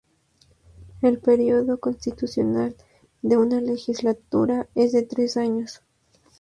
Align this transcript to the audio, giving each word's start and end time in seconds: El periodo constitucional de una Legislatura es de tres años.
El 1.03 1.19
periodo 1.19 1.79
constitucional 1.79 2.75
de 3.21 3.37
una 3.37 3.61
Legislatura 3.61 4.67
es 4.73 4.93
de 4.93 5.03
tres 5.03 5.37
años. 5.37 5.83